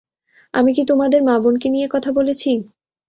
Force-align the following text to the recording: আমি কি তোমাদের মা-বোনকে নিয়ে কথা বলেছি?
আমি 0.53 0.71
কি 0.73 0.83
তোমাদের 0.87 1.21
মা-বোনকে 1.23 1.67
নিয়ে 1.69 1.87
কথা 1.87 2.09
বলেছি? 2.11 2.51